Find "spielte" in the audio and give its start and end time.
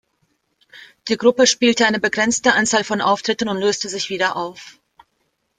1.45-1.85